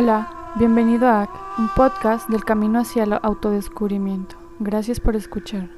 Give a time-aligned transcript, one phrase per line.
[0.00, 4.36] Hola, bienvenido a un podcast del camino hacia el autodescubrimiento.
[4.60, 5.68] Gracias por escuchar.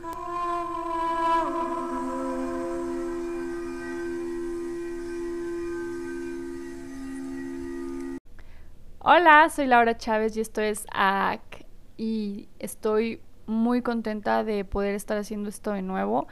[8.99, 11.65] Hola, soy Laura Chávez y esto es AC
[11.97, 16.29] y estoy muy contenta de poder estar haciendo esto de nuevo.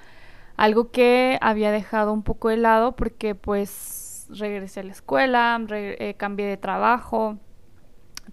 [0.59, 6.17] Algo que había dejado un poco de lado porque pues regresé a la escuela, eh,
[6.19, 7.39] cambié de trabajo,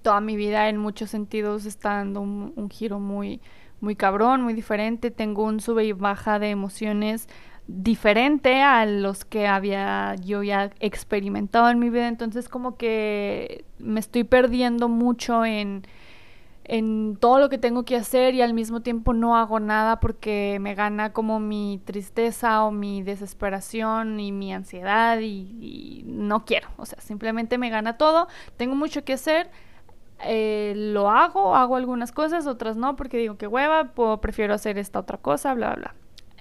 [0.06, 3.42] toda mi vida en muchos sentidos está dando un, giro muy,
[3.82, 5.10] muy cabrón, muy diferente.
[5.10, 7.28] Tengo un sube y baja de emociones
[7.66, 12.08] diferente a los que había yo ya experimentado en mi vida.
[12.08, 15.88] Entonces como que me estoy perdiendo mucho en,
[16.66, 20.60] en todo lo que tengo que hacer y al mismo tiempo no hago nada porque
[20.62, 26.68] me gana como mi tristeza o mi desesperación y mi ansiedad y, y no quiero.
[26.78, 28.28] O sea, simplemente me gana todo.
[28.56, 29.50] Tengo mucho que hacer
[30.24, 35.00] eh, lo hago, hago algunas cosas, otras no, porque digo que hueva, prefiero hacer esta
[35.00, 35.96] otra cosa, bla, bla, bla.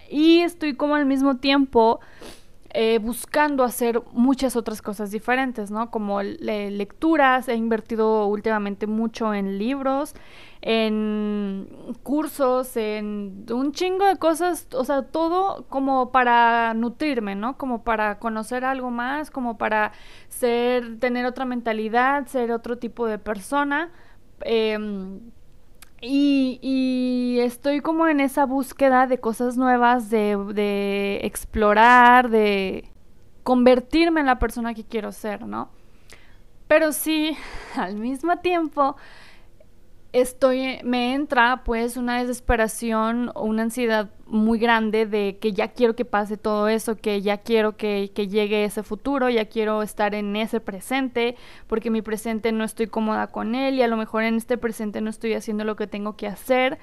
[0.08, 2.00] Y estoy como al mismo tiempo
[2.76, 5.92] eh, buscando hacer muchas otras cosas diferentes, ¿no?
[5.92, 10.14] Como lecturas, he invertido últimamente mucho en libros,
[10.60, 11.68] en
[12.02, 17.56] cursos, en un chingo de cosas, o sea, todo como para nutrirme, ¿no?
[17.58, 19.92] Como para conocer algo más, como para
[20.28, 23.92] ser, tener otra mentalidad, ser otro tipo de persona.
[24.40, 25.20] Em,
[26.06, 32.90] y, estoy como en esa búsqueda de cosas nuevas, de, explorar, de
[33.42, 35.70] convertirme en la persona que quiero ser, ¿no?
[36.68, 37.36] Pero sí,
[37.76, 38.96] al mismo tiempo,
[40.14, 45.96] estoy, me entra pues una desesperación o una ansiedad muy grande de que ya quiero
[45.96, 50.14] que pase todo eso, que ya quiero que, que, llegue ese futuro, ya quiero estar
[50.14, 51.34] en ese presente,
[51.66, 55.00] porque mi presente no estoy cómoda con él y a lo mejor en este presente
[55.00, 56.78] no estoy haciendo lo que tengo que hacer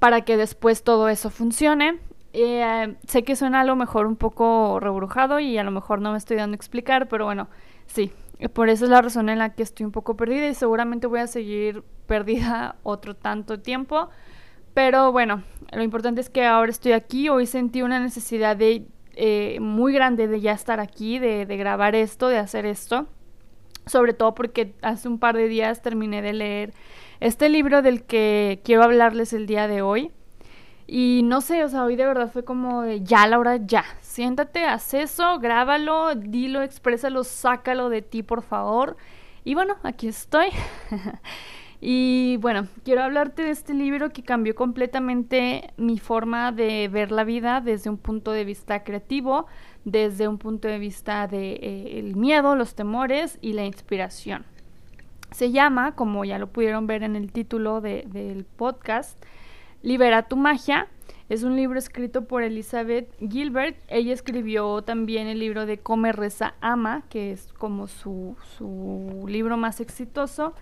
[0.00, 2.00] para que después todo eso funcione.
[2.32, 6.10] Eh, sé que suena a lo mejor un poco rebrujado y a lo mejor no
[6.10, 7.48] me estoy dando a explicar, pero bueno,
[7.86, 8.10] sí,
[8.52, 11.20] por eso es la razón en la que estoy un poco perdida y seguramente voy
[11.20, 14.08] a seguir perdida otro tanto tiempo.
[14.74, 17.28] Pero bueno, lo importante es que ahora estoy aquí.
[17.28, 22.28] Hoy sentí una necesidad eh, muy grande de ya estar aquí, de, de grabar esto,
[22.28, 23.06] de hacer esto.
[23.86, 26.74] Sobre todo porque hace un par de días terminé de leer
[27.20, 30.10] este libro del que quiero hablarles el día de hoy.
[30.86, 33.84] Y no sé, o sea, hoy de verdad fue como de ya, Laura, ya.
[34.14, 38.96] Siéntate, haz eso, grábalo, dilo, exprésalo, sácalo de ti, por favor.
[39.42, 40.50] Y bueno, aquí estoy.
[41.80, 47.24] y bueno, quiero hablarte de este libro que cambió completamente mi forma de ver la
[47.24, 49.48] vida desde un punto de vista creativo,
[49.84, 54.44] desde un punto de vista de eh, el miedo, los temores y la inspiración.
[55.32, 59.20] Se llama, como ya lo pudieron ver en el título del podcast,
[59.82, 60.86] Libera tu magia.
[61.34, 63.76] Es un libro escrito por Elizabeth Gilbert.
[63.88, 69.56] Ella escribió también el libro de Come, Reza, Ama, que es como su, su libro
[69.56, 70.54] más exitoso.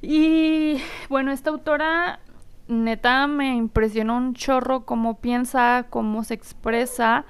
[0.00, 0.76] Y
[1.08, 2.20] bueno, esta autora
[2.68, 7.24] neta me impresionó un chorro cómo piensa, cómo se expresa.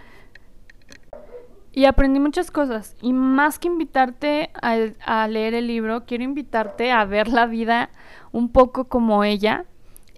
[1.73, 2.97] Y aprendí muchas cosas.
[3.01, 4.77] Y más que invitarte a,
[5.07, 7.89] a, leer el libro, quiero invitarte a ver la vida
[8.31, 9.65] un poco como ella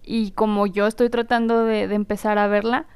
[0.04, 2.86] y como yo estoy tratando de, empezar a verla.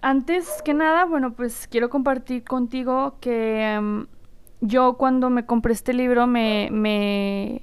[0.00, 4.06] Antes que nada, bueno, pues quiero compartir contigo que em,
[4.60, 7.62] yo cuando me compré este libro me, me,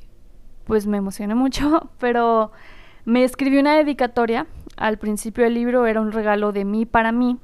[0.66, 2.52] pues me emocioné mucho, pero
[3.06, 4.48] me escribí una dedicatoria.
[4.78, 7.38] Al principio del libro era un regalo de mí para mí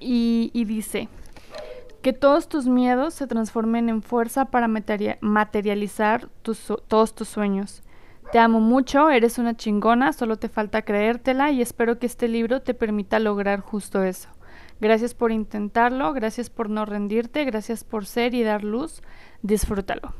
[0.00, 1.08] y, y dice,
[2.02, 4.68] que todos tus miedos se transformen en fuerza para
[5.20, 7.82] materializar tus, todos tus sueños.
[8.32, 12.60] Te amo mucho, eres una chingona, solo te falta creértela y espero que este libro
[12.60, 14.28] te permita lograr justo eso.
[14.80, 19.02] Gracias por intentarlo, gracias por no rendirte, gracias por ser y dar luz.
[19.40, 20.12] Disfrútalo.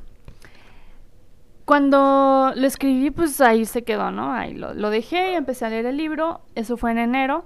[1.67, 4.33] Cuando lo escribí, pues ahí se quedó, ¿no?
[4.33, 6.41] Ahí lo, dejé y empecé a leer el libro.
[6.55, 7.45] Eso fue en enero.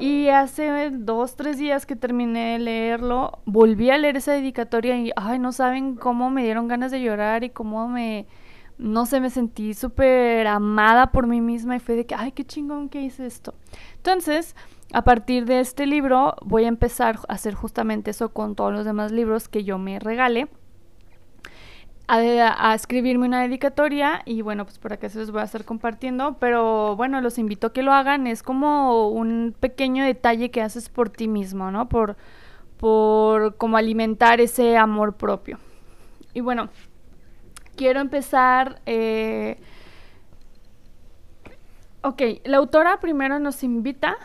[0.00, 5.12] Y hace dos, tres días que terminé de leerlo, volví a leer esa dedicatoria y,
[5.16, 8.26] ay, no saben cómo me dieron ganas de llorar y cómo me,
[8.78, 12.44] no sé, me sentí súper amada por mí misma y fue de que, ay, qué
[12.44, 13.54] chingón que hice esto.
[13.96, 14.54] Entonces,
[14.92, 18.84] a partir de este libro voy a empezar a hacer justamente eso con todos los
[18.84, 20.48] demás libros que yo me regale.
[22.10, 26.38] A, escribirme una dedicatoria y bueno, pues por acá se los voy a estar compartiendo,
[26.40, 30.88] pero bueno, los invito a que lo hagan, es como un pequeño detalle que haces
[30.88, 31.90] por ti mismo, ¿no?
[31.90, 32.16] Por,
[32.78, 35.58] por como alimentar ese amor propio.
[36.32, 36.70] Y bueno,
[37.78, 38.82] quiero empezar...
[38.84, 39.56] Eh,
[42.02, 44.16] ok, la autora primero nos invita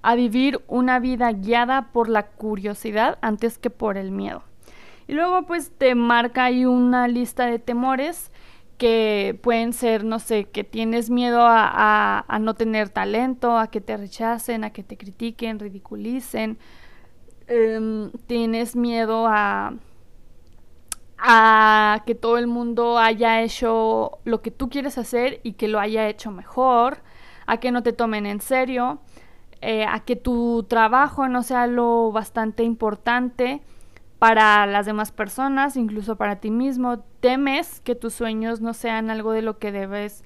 [0.00, 4.42] a vivir una vida guiada por la curiosidad antes que por el miedo.
[5.08, 8.30] Y luego pues te marca ahí una lista de temores
[8.78, 13.96] que pueden ser, no sé, que tienes miedo a, no tener talento, a que te
[13.96, 16.58] rechacen, a que te critiquen, ridiculicen,
[17.46, 19.74] em, tienes miedo a,
[21.24, 25.78] a que todo el mundo haya hecho lo que tú quieres hacer y que lo
[25.78, 26.98] haya hecho mejor,
[27.46, 28.98] a que no te tomen en serio,
[29.60, 33.62] eh, a que tu trabajo no sea lo bastante importante
[34.18, 37.04] para las demás personas, incluso para ti mismo.
[37.20, 40.24] Temes que tus sueños no sean algo de lo que debes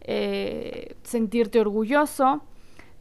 [0.00, 2.42] eh, sentirte orgulloso.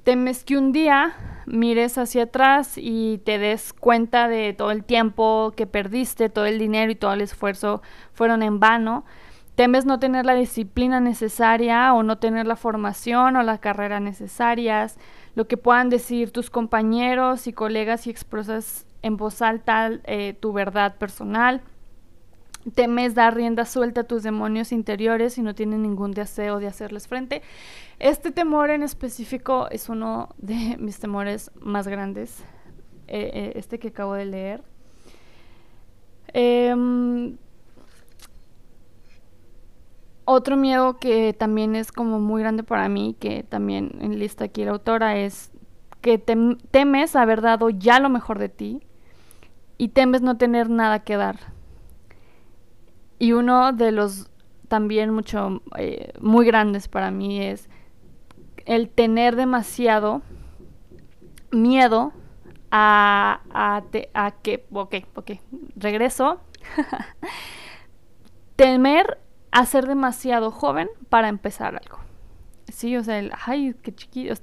[0.03, 1.13] Temes que un día
[1.45, 6.57] mires hacia atrás y te des cuenta de todo el tiempo que perdiste, todo el
[6.57, 7.83] dinero y todo el esfuerzo
[8.13, 9.05] fueron en vano.
[9.53, 14.97] Temes no tener la disciplina necesaria o no tener la formación o la carrera necesarias,
[15.35, 20.51] lo que puedan decir tus compañeros y colegas y expresas en voz alta eh, tu
[20.51, 21.61] verdad personal.
[22.75, 27.07] Temes dar rienda suelta a tus demonios interiores y no tienes ningún deseo de hacerles
[27.07, 27.41] frente.
[27.99, 32.39] Este temor en específico es uno de mis temores más grandes,
[33.07, 34.63] eh, eh, este que acabo de leer.
[36.33, 37.37] Em,
[40.25, 44.63] otro miedo que también es como muy grande para mí, que también en lista aquí
[44.63, 45.51] la autora, es
[46.01, 48.81] que temes haber dado ya lo mejor de ti
[49.77, 51.60] y temes no tener nada que dar.
[53.21, 54.31] Y uno de los
[54.67, 57.69] también mucho, eh, muy grandes para mí es
[58.65, 60.23] el tener demasiado
[61.51, 62.13] miedo
[62.71, 63.83] a, a,
[64.15, 65.31] a que, ok, ok,
[65.75, 66.41] regreso,
[68.55, 69.19] temer
[69.51, 71.99] a ser demasiado joven para empezar algo.
[72.73, 74.35] Sí, o sea, el, ay, qué chiquito, o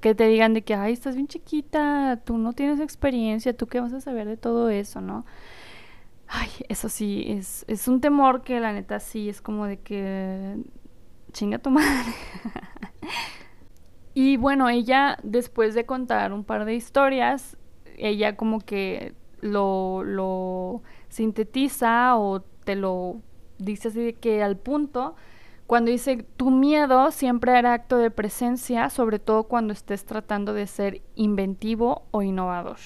[0.00, 3.80] que te digan de que, ay, estás bien chiquita, tú no tienes experiencia, tú qué
[3.80, 5.24] vas a saber de todo eso, ¿no?
[6.26, 10.56] Ay, eso sí, es, es un temor que la neta sí es como de que
[11.32, 12.12] chinga tu madre.
[14.14, 17.56] y bueno, ella después de contar un par de historias,
[17.96, 23.20] ella como que lo, lo sintetiza o te lo
[23.58, 25.14] dice así de que al punto
[25.66, 30.66] cuando dice, tu miedo siempre era acto de presencia, sobre todo cuando estés tratando de
[30.66, 32.76] ser inventivo o innovador.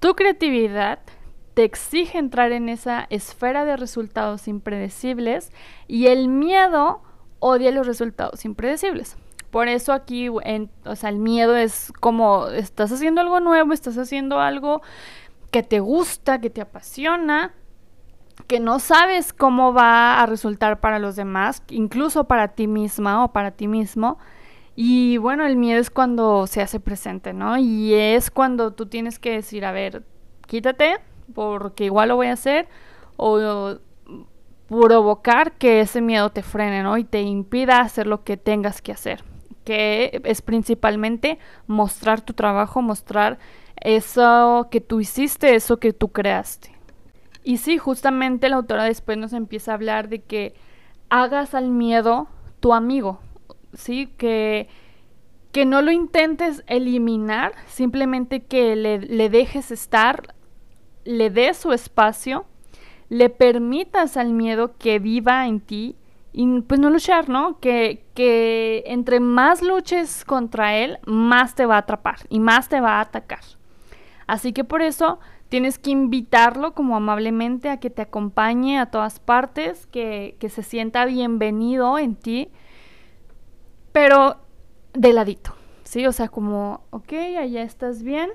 [0.00, 0.98] Tu creatividad
[1.56, 5.50] te exige entrar en esa esfera de resultados impredecibles
[5.88, 7.00] y el miedo
[7.38, 9.16] odia los resultados impredecibles.
[9.50, 13.96] Por eso aquí, en, o sea, el miedo es como estás haciendo algo nuevo, estás
[13.96, 14.82] haciendo algo
[15.50, 17.54] que te gusta, que te apasiona,
[18.48, 23.32] que no sabes cómo va a resultar para los demás, incluso para ti misma o
[23.32, 24.18] para ti mismo.
[24.74, 27.56] Y bueno, el miedo es cuando se hace presente, ¿no?
[27.56, 30.02] Y es cuando tú tienes que decir, a ver,
[30.46, 30.98] quítate,
[31.34, 32.68] porque igual lo voy a hacer,
[33.16, 33.78] o
[34.68, 36.98] provocar que ese miedo te frene, ¿no?
[36.98, 39.22] Y te impida hacer lo que tengas que hacer,
[39.64, 43.38] que es principalmente mostrar tu trabajo, mostrar
[43.76, 46.72] eso que tú hiciste, eso que tú creaste.
[47.44, 50.54] Y sí, justamente la autora después nos empieza a hablar de que
[51.10, 52.26] hagas al miedo
[52.58, 53.20] tu amigo,
[53.72, 54.08] ¿sí?
[54.18, 54.68] Que,
[55.52, 60.34] que no lo intentes eliminar, simplemente que le, le dejes estar,
[61.06, 62.44] le des su espacio,
[63.08, 65.96] le permitas al miedo que viva en ti
[66.32, 67.58] y pues no luchar, ¿no?
[67.60, 72.80] Que, que entre más luches contra él, más te va a atrapar y más te
[72.80, 73.40] va a atacar.
[74.26, 79.20] Así que por eso Tienes que invitarlo como amablemente a que te acompañe a todas
[79.20, 82.50] partes, que, se sienta bienvenido en ti,
[83.92, 84.38] pero
[84.92, 86.04] de ladito, ¿sí?
[86.06, 88.30] O sea, como, ok, allá estás bien.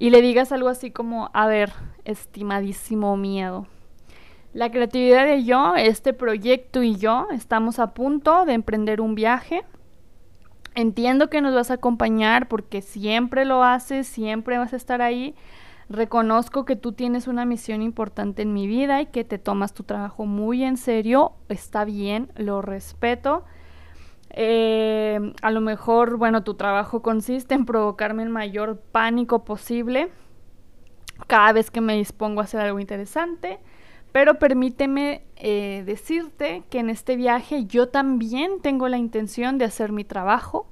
[0.00, 1.72] Y le digas algo así como, a ver,
[2.04, 3.68] estimadísimo miedo.
[4.52, 9.62] La creatividad de yo, este proyecto y yo estamos a punto de emprender un viaje
[10.74, 15.34] Entiendo que nos vas a acompañar porque siempre lo haces, siempre vas a estar ahí.
[15.88, 19.82] Reconozco que tú tienes una misión importante en mi vida y que te tomas tu
[19.82, 21.32] trabajo muy en serio.
[21.48, 23.44] Está bien, lo respeto.
[24.30, 30.10] Eh, a lo mejor, bueno, tu trabajo consiste en provocarme el mayor pánico posible
[31.26, 33.58] cada vez que me dispongo a hacer algo interesante.
[34.12, 39.92] Pero permíteme eh, decirte que en este viaje yo también tengo la intención de hacer
[39.92, 40.66] mi trabajo,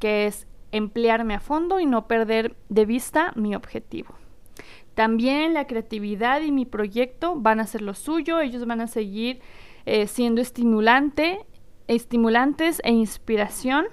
[0.00, 4.14] que es emplearme a fondo y no perder de vista mi objetivo.
[4.94, 9.40] También la creatividad y mi proyecto van a ser lo suyo, ellos van a seguir
[9.86, 11.46] eh, siendo estimulante,
[11.94, 13.86] estimulantes e inspiración.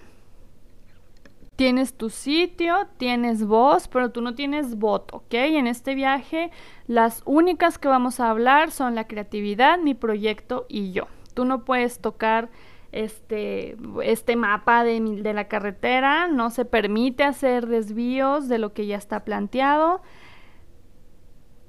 [1.56, 5.34] Tienes tu sitio, tienes voz, pero tú no tienes voto, ¿ok?
[5.34, 6.52] En este viaje
[6.86, 11.08] las únicas que vamos a hablar son la creatividad, mi proyecto y yo.
[11.34, 12.50] Tú no puedes tocar
[12.92, 18.86] este, este mapa de, de la carretera, no se permite hacer desvíos de lo que
[18.86, 20.04] ya está planteado.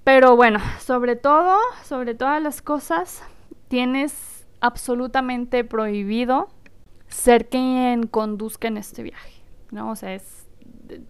[0.04, 3.22] Pero bueno, sobre todo, sobre todas las cosas,
[3.68, 6.48] tienes absolutamente prohibido
[7.08, 9.90] ser quien conduzca en este viaje, ¿no?
[9.90, 10.46] O sea, es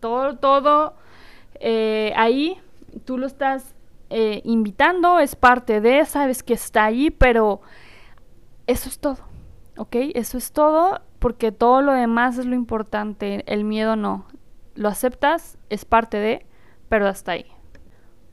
[0.00, 0.94] todo, todo
[1.60, 2.58] eh, ahí,
[3.04, 3.74] tú lo estás
[4.10, 7.60] eh, invitando, es parte de, sabes que está ahí, pero
[8.66, 9.18] eso es todo,
[9.76, 9.96] ¿ok?
[10.14, 14.26] Eso es todo, porque todo lo demás es lo importante, el miedo no.
[14.74, 16.46] Lo aceptas, es parte de,
[16.88, 17.46] pero hasta ahí.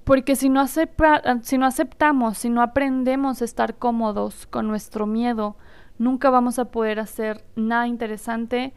[0.06, 5.58] Porque si no, si no aceptamos, si no aprendemos a estar cómodos con nuestro miedo,
[5.98, 8.74] nunca vamos a poder hacer nada interesante,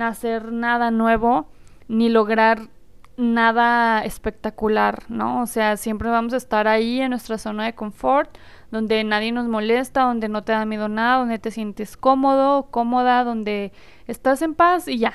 [0.00, 1.48] hacer nada nuevo,
[1.88, 2.68] ni lograr
[3.16, 5.42] nada espectacular, ¿no?
[5.42, 8.30] O sea, siempre vamos a estar ahí en nuestra zona de confort,
[8.70, 13.24] donde nadie nos molesta, donde no te da miedo nada, donde te sientes cómodo, cómoda,
[13.24, 13.72] donde
[14.06, 15.12] estás en paz y ya.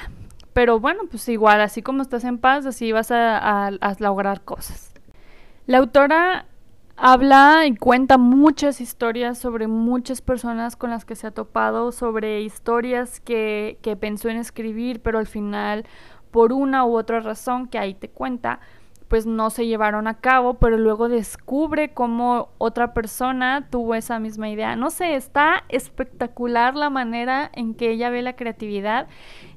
[0.51, 4.92] Pero bueno, pues igual, así como estás en paz, así vas a lograr cosas.
[5.65, 6.46] La autora
[6.98, 12.41] habla y cuenta muchas historias sobre muchas personas con las que se ha topado, sobre
[12.41, 15.86] historias que, que pensó en escribir, pero al final,
[16.32, 18.60] por una u otra razón que ahí te cuenta,
[19.08, 24.50] pues no se llevaron a cabo, pero luego descubre cómo otra persona tuvo esa misma
[24.50, 24.75] idea.
[24.75, 29.08] No sé, está espectacular la manera en que ella ve la creatividad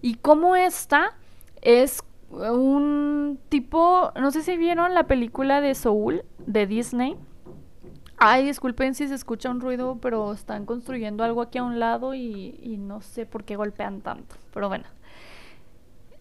[0.02, 1.16] y cómo esta
[1.62, 2.02] es
[2.36, 7.16] un tipo, no sé si vieron la película de Soul de Disney.
[8.18, 12.14] Ay, disculpen si se escucha un ruido, pero están construyendo algo aquí a un lado
[12.14, 14.36] y, no sé por qué golpean tanto.
[14.54, 14.84] Pero bueno.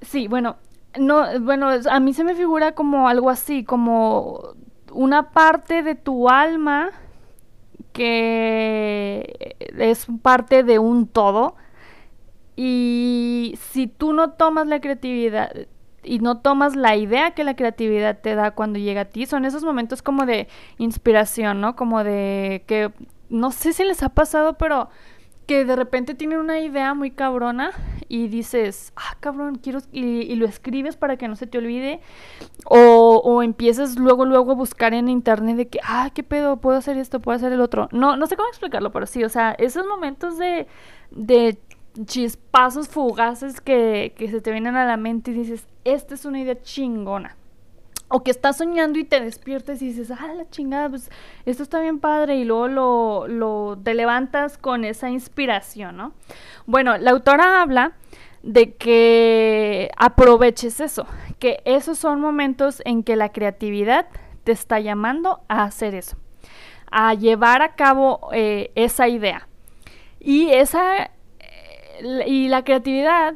[0.01, 0.57] Sí, bueno,
[0.97, 4.55] no, bueno, a mí se me figura como algo así, como
[4.91, 6.89] una parte de tu alma
[7.93, 11.55] que es parte de un todo.
[12.57, 15.51] Y si tú no tomas la creatividad,
[16.05, 19.25] y no tomas la idea que la creatividad te da cuando llega a ti.
[19.25, 20.47] Son esos momentos como de
[20.77, 21.75] inspiración, ¿no?
[21.75, 22.91] Como de que,
[23.29, 24.89] no sé si les ha pasado, pero
[25.45, 27.71] que de repente tienen una idea muy cabrona
[28.07, 32.01] y dices, ah, cabrón, quiero, y, lo escribes para que no se te olvide,
[32.65, 36.77] o, o, empiezas luego, luego a buscar en internet de que, ah, qué pedo, puedo
[36.77, 37.89] hacer esto, puedo hacer el otro.
[37.91, 40.67] No, no sé cómo explicarlo, pero sí, o sea, esos momentos de,
[41.11, 41.57] de
[42.05, 46.39] chispazos fugaces que, que se te vienen a la mente y dices, esta es una
[46.39, 47.37] idea chingona.
[48.07, 51.09] O que estás soñando y te despiertas y dices, ah, la chingada, pues
[51.45, 52.35] esto está bien padre.
[52.35, 56.13] Y luego lo, lo te levantas con esa inspiración, ¿no?
[56.67, 57.93] Bueno, la autora habla
[58.43, 61.07] de que aproveches eso,
[61.39, 64.05] que esos son momentos en que la creatividad
[64.43, 66.15] te está llamando a hacer eso,
[66.91, 69.47] a llevar a cabo eh, esa idea.
[70.19, 71.09] Y esa
[72.25, 73.35] y la creatividad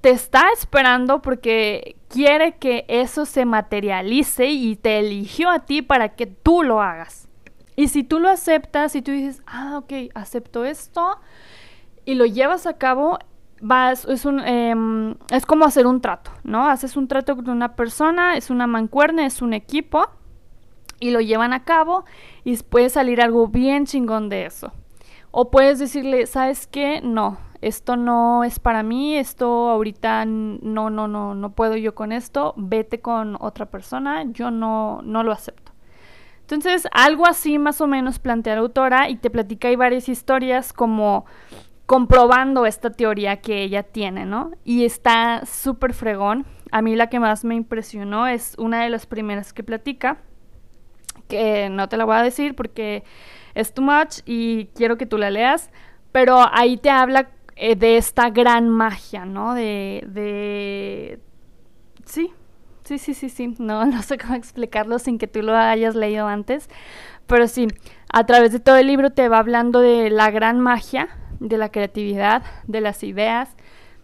[0.00, 6.10] te está esperando porque quiere que eso se materialice y te eligió a ti para
[6.10, 7.28] que tú lo hagas.
[7.76, 11.18] Y si tú lo aceptas y tú dices, ah, ok, acepto esto
[12.04, 13.18] y lo llevas a cabo,
[13.60, 16.66] vas, es, un, em, es como hacer un trato, ¿no?
[16.66, 20.08] Haces un trato con una persona, es una mancuerna, es un equipo
[21.00, 22.04] y lo llevan a cabo
[22.44, 24.72] y puede salir algo bien chingón de eso.
[25.30, 27.00] O puedes decirle, ¿sabes qué?
[27.00, 32.12] No, esto no es para mí, esto ahorita no, no, no, no puedo yo con
[32.12, 35.72] esto, vete con otra persona, yo no, no lo acepto.
[36.40, 40.72] Entonces, algo así más o menos plantea la autora y te platica hay varias historias
[40.72, 41.26] como
[41.84, 44.52] comprobando esta teoría que ella tiene, ¿no?
[44.64, 46.46] Y está súper fregón.
[46.70, 50.18] A mí la que más me impresionó es una de las primeras que platica,
[51.28, 53.04] que no te la voy a decir porque
[53.54, 55.70] es too much y quiero que tú la leas,
[56.12, 59.52] pero ahí te habla eh, de esta gran magia, ¿no?
[59.54, 61.18] De, de...
[62.04, 62.32] Sí,
[62.84, 66.28] sí, sí, sí, sí, no, no sé cómo explicarlo sin que tú lo hayas leído
[66.28, 66.70] antes,
[67.26, 67.66] pero sí,
[68.12, 71.08] a través de todo el libro te va hablando de la gran magia,
[71.40, 73.56] de la creatividad, de las ideas,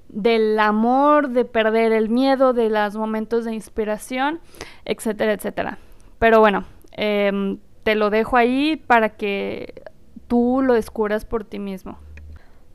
[0.09, 4.41] del amor, de perder el miedo, de los momentos de inspiración,
[4.85, 5.79] etcétera, etcétera.
[6.19, 9.83] Pero bueno, em, te lo dejo ahí para que
[10.27, 11.99] tú lo descubras por ti mismo.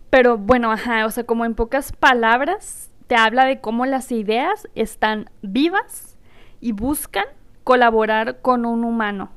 [0.10, 4.68] Pero bueno, ajá, o sea, como en pocas palabras, te habla de cómo las ideas
[4.76, 6.18] están vivas
[6.62, 7.26] y buscan
[7.64, 9.30] colaborar con un humano.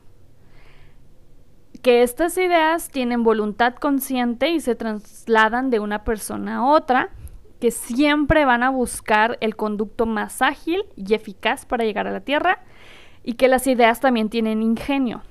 [1.83, 7.11] Que estas ideas tienen voluntad consciente y se trasladan de una persona a otra,
[7.61, 12.21] que siempre van a buscar el conducto más ágil y eficaz para llegar a la
[12.21, 12.61] Tierra,
[13.25, 15.23] y que las ideas también tienen ingenio.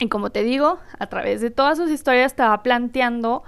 [0.00, 3.42] Y como te digo, a través de todas sus historias estaba planteando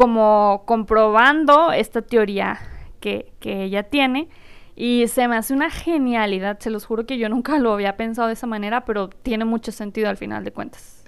[0.00, 2.58] como comprobando esta teoría
[3.00, 4.30] que, que ella tiene
[4.74, 8.28] y se me hace una genialidad, se los juro que yo nunca lo había pensado
[8.28, 11.04] de esa manera, pero tiene mucho sentido al final de cuentas.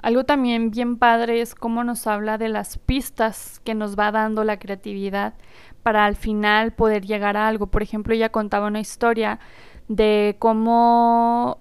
[0.00, 4.44] Algo también bien padre es cómo nos habla de las pistas que nos va dando
[4.44, 5.34] la creatividad
[5.82, 7.66] para al final poder llegar a algo.
[7.66, 9.40] Por ejemplo, ella contaba una historia
[9.88, 11.58] de cómo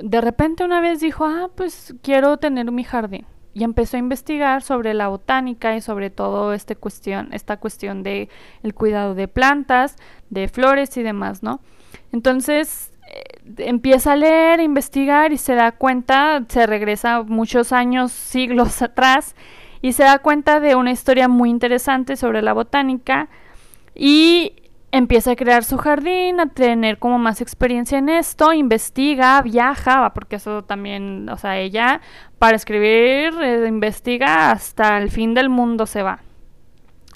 [0.00, 4.62] de repente una vez dijo, ah, pues quiero tener mi jardín y empezó a investigar
[4.62, 8.28] sobre la botánica y sobre todo este cuestión, esta cuestión de
[8.62, 9.96] el cuidado de plantas,
[10.30, 11.60] de flores y demás, ¿no?
[12.12, 18.82] Entonces eh, empieza a leer, investigar y se da cuenta, se regresa muchos años, siglos
[18.82, 19.34] atrás
[19.82, 23.28] y se da cuenta de una historia muy interesante sobre la botánica
[23.94, 24.54] y
[24.92, 30.36] empieza a crear su jardín, a tener como más experiencia en esto, investiga, viaja, porque
[30.36, 32.00] eso también, o sea, ella
[32.38, 36.20] para escribir eh, investiga hasta el fin del mundo se va.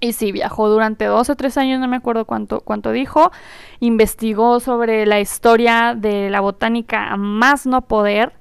[0.01, 3.33] Y sí, viajó durante dos o tres años, no me acuerdo cuánto, cuánto dijo,
[3.81, 8.33] investigó sobre la historia de la botánica a más no poder.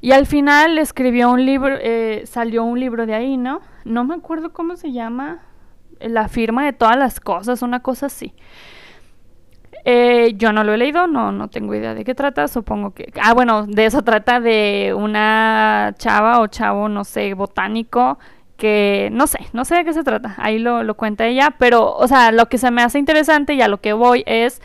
[0.00, 3.60] Y al final escribió un libro, eh, salió un libro de ahí, ¿no?
[3.84, 5.42] No me acuerdo cómo se llama,
[6.08, 8.34] la firma de todas las cosas, una cosa así.
[9.84, 13.12] Eh, yo no lo he leído, no, no tengo idea de qué trata, supongo que...
[13.20, 18.18] Ah, bueno, de eso trata de una chava o chavo, no sé, botánico,
[18.56, 21.96] que no sé, no sé de qué se trata, ahí lo, lo cuenta ella, pero,
[21.96, 24.62] o sea, lo que se me hace interesante y a lo que voy es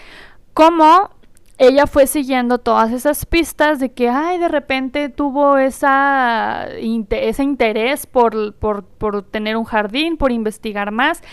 [0.54, 1.10] cómo
[1.58, 5.78] ella fue siguiendo todas esas pistas de que, ay, de repente tuvo ese
[6.80, 8.54] interés por,
[9.32, 11.24] tener un jardín, por investigar más,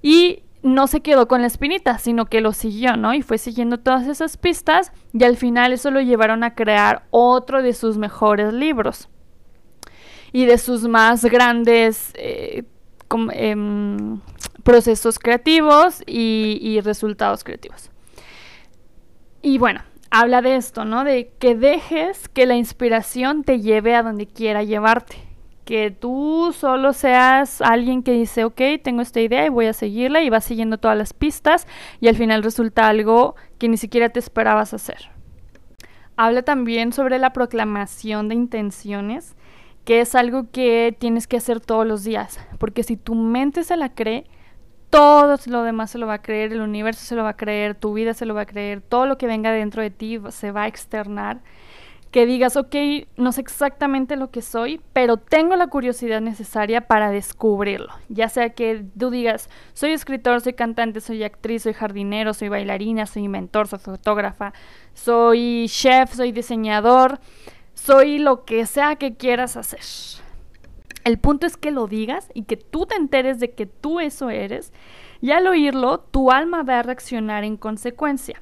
[0.00, 3.12] y no se quedó con la espinita, sino que lo siguió, ¿no?
[3.12, 7.62] Y fue siguiendo todas esas pistas y al final eso lo llevaron a crear otro
[7.62, 9.10] de sus mejores libros
[10.32, 12.64] y de sus más grandes eh,
[13.32, 14.20] em,
[14.62, 17.90] procesos creativos y resultados creativos.
[19.44, 21.04] Y bueno, habla de esto, ¿no?
[21.04, 25.16] De que dejes que la inspiración te lleve a donde quiera llevarte
[25.66, 30.22] que tú solo seas alguien que dice, ok, tengo esta idea y voy a seguirla
[30.22, 31.66] y vas siguiendo todas las pistas
[32.00, 35.10] y al final resulta algo que ni siquiera te esperabas hacer.
[36.16, 39.36] Habla también sobre la proclamación de intenciones,
[39.84, 43.76] que es algo que tienes que hacer todos los días, porque si tu mente se
[43.76, 44.24] la cree,
[44.90, 47.74] todo lo demás se lo va a creer, el universo se lo va a creer,
[47.74, 50.52] tu vida se lo va a creer, todo lo que venga dentro de ti se
[50.52, 51.40] va a externar
[52.14, 52.76] que digas, ok,
[53.16, 57.92] no sé exactamente lo que soy, pero tengo la curiosidad necesaria para descubrirlo.
[58.08, 63.06] Ya sea que tú digas, soy escritor, soy cantante, soy actriz, soy jardinero, soy bailarina,
[63.06, 64.52] soy inventor, soy fotógrafa,
[64.92, 67.18] soy chef, soy diseñador,
[67.74, 69.80] soy lo que sea que quieras hacer.
[71.04, 74.30] El punto es que lo digas y que tú te enteres de que tú eso
[74.30, 74.72] eres
[75.20, 78.40] y al oírlo tu alma va a reaccionar en consecuencia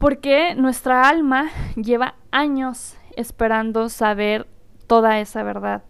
[0.00, 4.46] porque nuestra alma lleva años esperando saber
[4.86, 5.82] toda esa verdad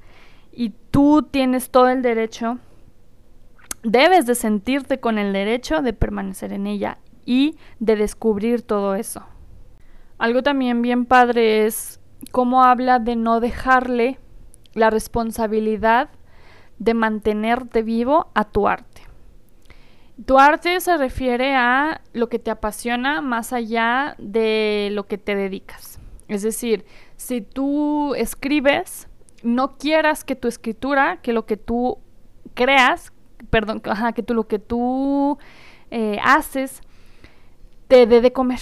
[0.52, 2.58] y tú tienes todo el derecho,
[3.84, 9.22] debes de sentirte con el derecho de permanecer en ella y de descubrir todo eso.
[10.18, 12.00] Algo también bien padre es
[12.32, 14.18] cómo habla de no dejarle
[14.74, 16.10] la responsabilidad
[16.78, 19.02] de mantenerte vivo a tu arte.
[20.26, 25.34] Tu arte se refiere a lo que te apasiona más allá de lo que te
[25.34, 25.98] dedicas.
[26.28, 26.84] Es decir,
[27.16, 29.08] si tú escribes,
[29.42, 31.98] no quieras que tu escritura, que lo que tú
[32.54, 33.12] creas,
[33.48, 33.80] perdón,
[34.14, 35.38] que tú lo que tú
[35.90, 36.82] eh, haces,
[37.88, 38.60] te dé de comer.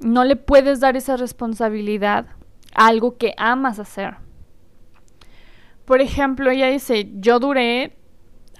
[0.00, 2.26] No le puedes dar esa responsabilidad
[2.74, 4.16] a algo que amas hacer.
[5.84, 7.96] Por ejemplo, ella dice, yo duré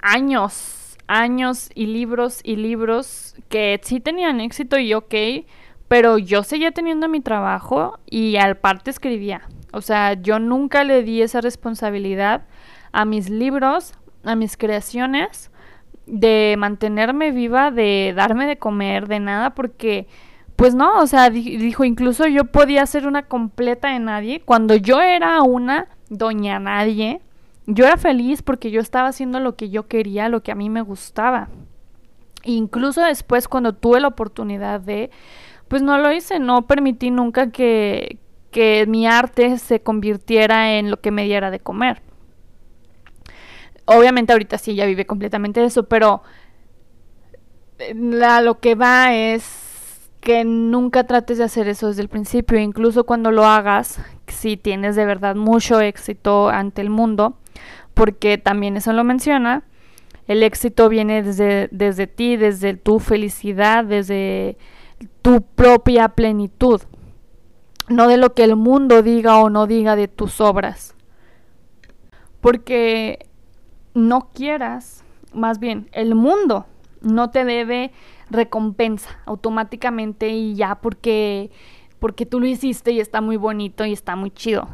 [0.03, 5.15] años años y libros y libros que sí tenían éxito y ok,
[5.89, 9.43] pero yo seguía teniendo mi trabajo y al parte escribía.
[9.73, 12.47] O sea, yo nunca le di esa responsabilidad
[12.93, 15.51] a mis libros, a mis creaciones,
[16.07, 20.07] de mantenerme viva, de darme de comer, de nada, porque,
[20.55, 25.01] pues no, o sea, dijo, incluso yo podía ser una completa de nadie cuando yo
[25.01, 27.21] era una doña nadie
[27.67, 30.69] yo era feliz porque yo estaba haciendo lo que yo quería, lo que a mí
[30.69, 31.49] me gustaba.
[32.45, 35.11] Incluso después cuando tuve la oportunidad de,
[35.69, 38.19] pues no lo hice, no permití nunca que,
[38.51, 42.03] que mi arte se convirtiera en lo que me diera de comer.
[43.87, 46.23] Obviamente ahorita sí ya vive completamente de eso, pero
[47.79, 52.59] eh, la, lo que va es que nunca trates de hacer eso desde el principio,
[52.59, 57.37] incluso cuando lo hagas, si tienes de verdad mucho éxito ante el mundo,
[57.95, 59.65] porque también eso lo menciona,
[60.27, 64.57] el éxito viene desde, desde ti, desde tu felicidad, desde
[65.23, 66.81] tu propia plenitud,
[67.89, 70.95] no de lo que el mundo diga o no diga de tus obras.
[72.41, 73.27] Porque
[73.95, 76.67] no quieras, más bien, el mundo
[77.01, 77.93] no te debe
[78.31, 81.51] recompensa automáticamente y ya porque
[82.05, 84.69] porque tú lo hiciste y está muy bonito y está muy chido.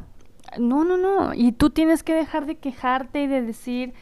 [0.59, 3.95] No, no, no, y tú tienes que dejar de quejarte y de decir,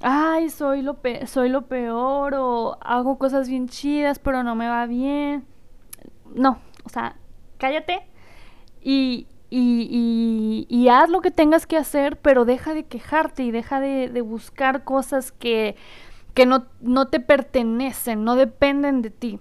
[0.00, 4.86] "Ay, soy lo soy lo peor" o hago cosas bien chidas, pero no me va
[4.86, 5.44] bien.
[6.36, 7.16] No, o sea,
[7.58, 8.06] cállate
[8.80, 9.26] y
[10.88, 15.32] haz lo que tengas que hacer, pero deja de quejarte y deja de, buscar cosas
[15.32, 15.74] que,
[16.32, 19.40] que no, te pertenecen, no dependen de ti.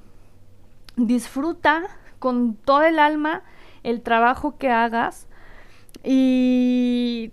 [0.96, 1.84] Disfruta
[2.20, 3.44] con todo el alma
[3.84, 5.28] el trabajo que hagas
[6.04, 7.32] y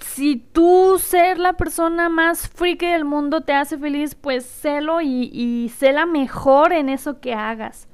[0.00, 5.30] si tú ser la persona más friki del mundo te hace feliz, pues sélo y,
[5.32, 7.88] y sé la mejor en eso que hagas.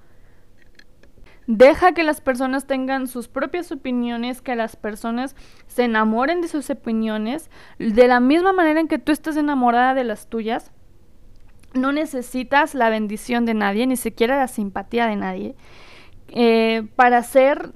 [1.46, 5.34] Deja que las personas tengan sus propias opiniones, que las personas
[5.66, 10.04] se enamoren de sus opiniones, de la misma manera en que tú estás enamorada de
[10.04, 10.70] las tuyas.
[11.74, 15.54] No necesitas la bendición de nadie, ni siquiera la simpatía de nadie,
[16.28, 17.72] eh, para hacer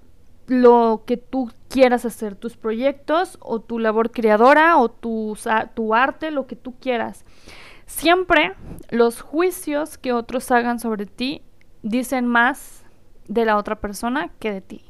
[0.47, 5.37] lo que tú quieras hacer, tus proyectos o tu labor creadora o tu,
[5.75, 7.25] tu arte, lo que tú quieras.
[7.87, 8.55] Siempre
[8.91, 11.43] los juicios que otros hagan sobre ti
[11.83, 12.85] dicen más
[13.29, 14.85] de la otra persona que de ti.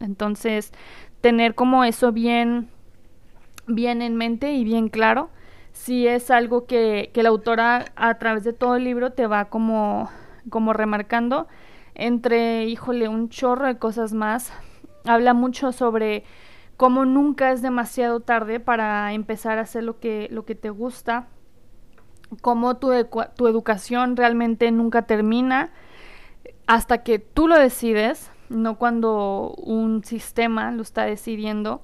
[0.00, 0.72] Entonces,
[1.20, 2.68] tener como eso bien,
[3.66, 5.30] bien en mente y bien claro,
[5.74, 9.46] si es algo que, que la autora a través de todo el libro te va
[9.46, 10.08] como,
[10.48, 11.48] como remarcando,
[11.94, 14.52] entre, híjole, un chorro de cosas más.
[15.04, 16.24] Habla mucho sobre
[16.76, 21.26] cómo nunca es demasiado tarde para empezar a hacer lo que, lo que te gusta,
[22.40, 22.92] cómo tu,
[23.36, 25.70] tu educación realmente nunca termina
[26.66, 31.82] hasta que tú lo decides, no cuando un sistema lo está decidiendo.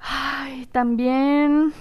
[0.00, 1.72] Ay, también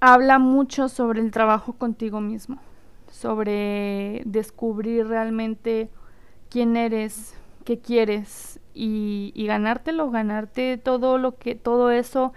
[0.00, 2.58] habla mucho sobre el trabajo contigo mismo,
[3.10, 5.90] sobre descubrir realmente
[6.50, 12.32] quién eres, qué quieres y, y ganártelo, ganarte todo lo que, todo eso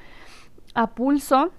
[0.74, 1.52] a pulso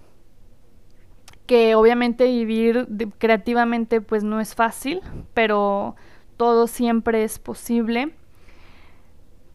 [1.50, 2.86] que obviamente vivir
[3.18, 5.00] creativamente pues no es fácil,
[5.34, 5.96] pero
[6.36, 8.14] todo siempre es posible.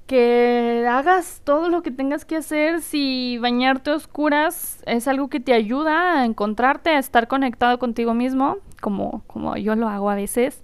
[0.07, 5.39] Que hagas todo lo que tengas que hacer, si bañarte a oscuras es algo que
[5.39, 10.15] te ayuda a encontrarte, a estar conectado contigo mismo, como, como yo lo hago a
[10.15, 10.63] veces,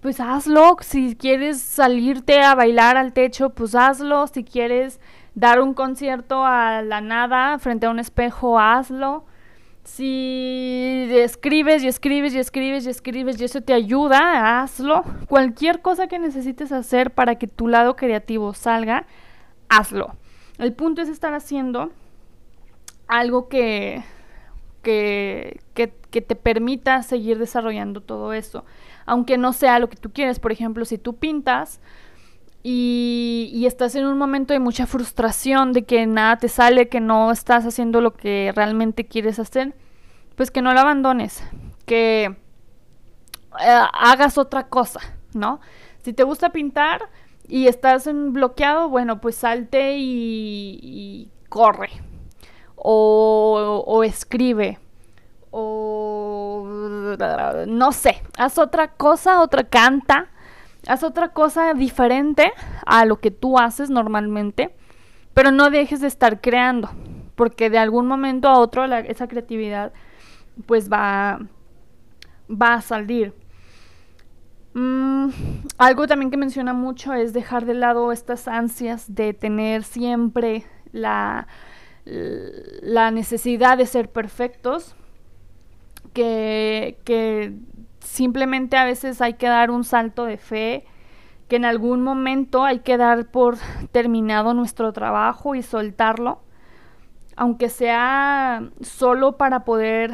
[0.00, 0.76] pues hazlo.
[0.80, 4.26] Si quieres salirte a bailar al techo, pues hazlo.
[4.26, 5.00] Si quieres
[5.36, 9.24] dar un concierto a la nada frente a un espejo, hazlo
[9.84, 15.04] si escribes y escribes y escribes y escribes y eso te ayuda, hazlo.
[15.28, 19.06] Cualquier cosa que necesites hacer para que tu lado creativo salga,
[19.68, 20.16] hazlo.
[20.58, 21.90] El punto es estar haciendo
[23.06, 24.02] algo que,
[24.82, 25.88] que, que,
[26.22, 28.64] te permita seguir desarrollando todo eso.
[29.04, 30.40] Aunque no sea lo que tú quieres.
[30.40, 31.80] Por ejemplo, si tú pintas,
[32.66, 37.30] y, estás en un momento de mucha frustración, de que nada te sale, que no
[37.30, 39.74] estás haciendo lo que realmente quieres hacer,
[40.34, 41.44] pues que no lo abandones,
[41.84, 45.00] que eh, hagas otra cosa,
[45.34, 45.60] ¿no?
[46.02, 47.10] Si te gusta pintar
[47.46, 51.90] y estás en bloqueado, bueno, pues salte y, corre,
[52.76, 54.78] o, o escribe,
[55.50, 56.66] o
[57.66, 60.30] no sé, haz otra cosa, otra canta
[60.86, 62.52] haz otra cosa diferente
[62.86, 64.74] a lo que tú haces normalmente,
[65.32, 66.90] pero no dejes de estar creando,
[67.34, 69.92] porque de algún momento a otro esa creatividad
[70.66, 71.40] pues va,
[72.50, 73.34] va a salir.
[74.74, 75.28] Mm,
[75.78, 81.46] algo también que menciona mucho es dejar de lado estas ansias de tener siempre la,
[82.04, 84.96] la necesidad de ser perfectos,
[86.12, 87.52] que, que
[88.14, 90.84] simplemente a veces hay que dar un salto de fe,
[91.48, 93.56] que en algún momento hay que dar por
[93.90, 96.40] terminado nuestro trabajo y soltarlo,
[97.36, 100.12] aunque sea solo para poder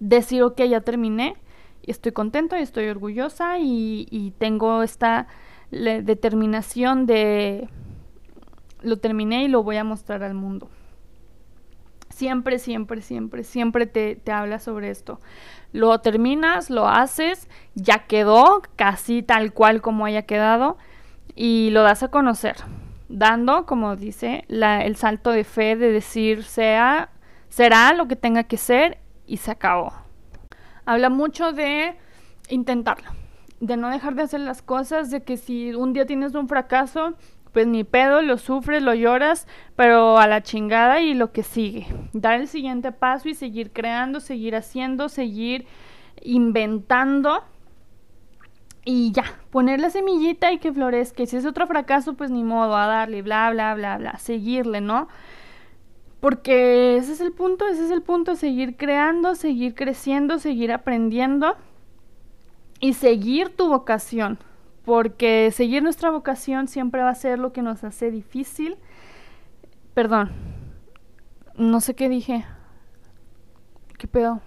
[0.00, 1.36] decir, ok, ya terminé
[1.86, 5.26] estoy contento y estoy orgullosa y, tengo esta
[5.70, 7.68] determinación de
[8.82, 10.68] lo terminé y lo voy a mostrar al mundo.
[12.10, 15.20] Siempre, siempre, siempre, siempre te, te habla sobre esto.
[15.72, 20.78] Lo terminas, lo haces, ya quedó, casi tal cual como haya quedado,
[21.34, 22.56] y lo das a conocer,
[23.08, 27.10] dando, como dice, el salto de fe de decir, sea,
[27.48, 29.92] será lo que tenga que ser y se acabó.
[30.86, 31.96] Habla mucho de
[32.48, 33.10] intentarlo,
[33.60, 37.14] de no dejar de hacer las cosas, de que si un día tienes un fracaso,
[37.54, 41.86] pues ni pedo, lo sufres, lo lloras, pero a la chingada y lo que sigue.
[42.12, 45.64] Dar el siguiente paso y seguir creando, seguir haciendo, seguir
[46.20, 47.44] inventando
[48.84, 51.24] y ya, poner la semillita y que florezca.
[51.24, 55.06] Si es otro fracaso, pues ni modo, a darle, bla, bla, bla, bla, seguirle, ¿no?
[56.18, 61.54] Porque ese es el punto, ese es el punto, seguir creando, seguir creciendo, seguir aprendiendo
[62.80, 64.38] y seguir tu vocación
[64.84, 68.76] porque seguir nuestra vocación siempre va a ser lo que nos hace difícil.
[69.94, 70.30] Perdón,
[71.56, 72.44] no sé qué dije.
[73.98, 74.40] ¿Qué pedo?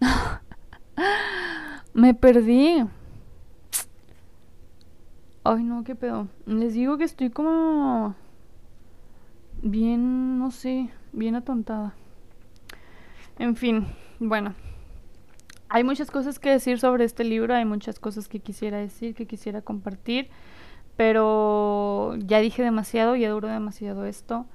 [1.94, 2.84] Me perdí.
[5.42, 6.28] Ay, no, qué pedo.
[6.46, 8.14] Les digo que estoy como
[9.62, 11.94] bien, no sé, bien atontada.
[13.38, 13.86] En fin,
[14.18, 14.54] bueno.
[15.72, 19.26] Hay muchas cosas que decir sobre este libro, hay muchas cosas que quisiera decir, que
[19.26, 20.28] quisiera compartir,
[20.96, 24.46] pero ya dije demasiado, ya duró demasiado esto.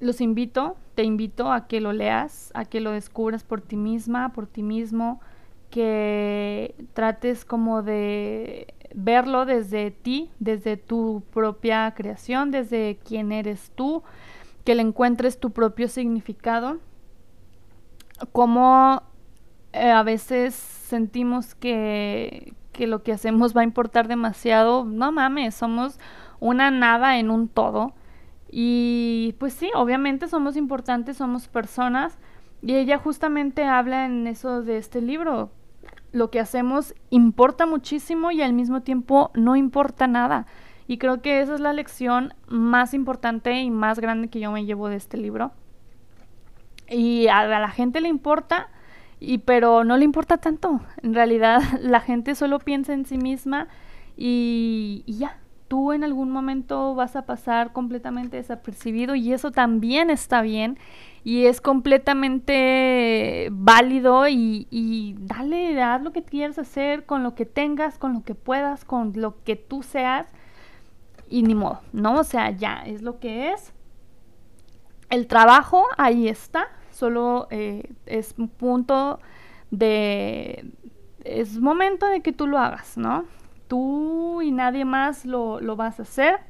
[0.00, 4.32] Los invito, te invito a que lo leas, a que lo descubras por ti misma,
[4.32, 5.20] por ti mismo,
[5.70, 14.02] que trates como de verlo desde ti, desde tu propia creación, desde quién eres tú,
[14.64, 16.78] que le encuentres tu propio significado,
[18.32, 19.02] como
[19.72, 24.84] eh, a veces sentimos que, que lo que hacemos va a importar demasiado.
[24.84, 25.98] No mames, somos
[26.40, 27.92] una nada en un todo.
[28.50, 32.18] Y pues sí, obviamente somos importantes, somos personas.
[32.62, 35.50] Y ella justamente habla en eso de este libro.
[36.12, 40.46] Lo que hacemos importa muchísimo y al mismo tiempo no importa nada.
[40.86, 44.64] Y creo que esa es la lección más importante y más grande que yo me
[44.64, 45.52] llevo de este libro.
[46.88, 48.70] Y a la gente le importa
[49.20, 50.80] y pero no le importa tanto.
[51.02, 53.68] En realidad la gente solo piensa en sí misma
[54.16, 55.38] y, ya.
[55.68, 60.78] Tú en algún momento vas a pasar completamente desapercibido y eso también está bien
[61.24, 67.44] y es completamente válido y, y dale, haz lo que quieras hacer con lo que
[67.44, 70.26] tengas, con lo que puedas, con lo que tú seas
[71.28, 72.14] y ni modo, ¿no?
[72.14, 73.74] O sea, ya es lo que es.
[75.10, 76.68] El trabajo ahí está,
[76.98, 79.20] solo eh, es un punto
[79.70, 80.72] de...
[81.24, 83.24] Es momento de que tú lo hagas, ¿no?
[83.68, 86.40] Tú y nadie más lo, lo vas a hacer.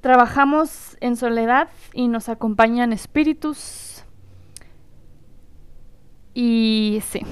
[0.00, 4.04] Trabajamos en soledad y nos acompañan espíritus.
[6.34, 7.20] Y sí.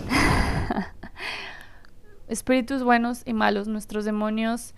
[2.29, 4.75] espíritus buenos y malos, nuestros demonios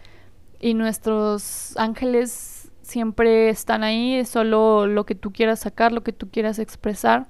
[0.59, 2.54] y nuestros ángeles
[2.85, 7.27] siempre están ahí, solo lo que tú quieras sacar, lo que tú quieras expresar,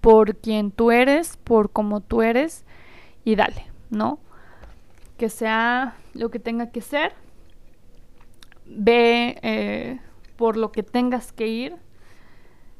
[0.00, 2.64] por quien tú eres, por cómo tú eres,
[3.24, 4.18] y dale, ¿no?
[5.16, 7.14] Que sea lo que tenga que ser,
[8.66, 10.00] ve eh,
[10.36, 11.76] por lo que tengas que ir,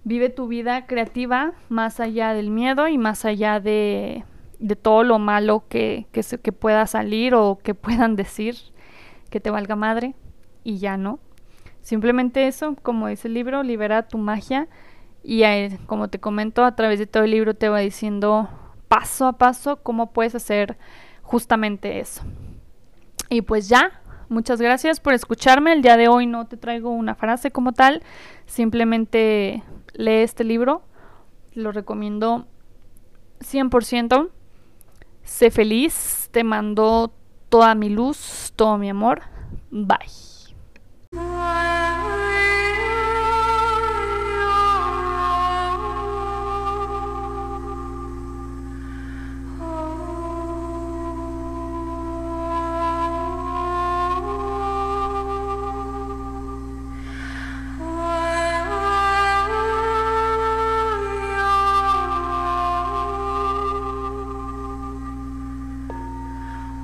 [0.05, 4.25] vive tu vida creativa más allá del miedo y más allá de,
[4.59, 8.57] de todo lo malo que, que, que pueda salir o que puedan decir
[9.31, 10.15] que te valga madre
[10.65, 11.19] y ya no.
[11.83, 14.69] Simplemente eso, como dice el libro, libera tu magia
[15.23, 15.43] y
[15.87, 18.49] como te comento, a través de todo el libro te va diciendo
[18.89, 20.77] paso a paso cómo puedes hacer
[21.23, 22.23] justamente eso.
[23.29, 25.73] Y pues ya, muchas gracias por escucharme.
[25.73, 28.03] El día de hoy no te traigo una frase como tal,
[28.47, 29.63] simplemente
[29.95, 30.83] lee este libro.
[31.55, 32.47] Lo recomiendo
[33.41, 34.31] 100%.
[35.23, 37.13] Sé feliz, te mando
[37.49, 39.23] toda mi luz, todo mi amor.
[39.71, 40.30] Bye.
[41.51, 41.80] fire.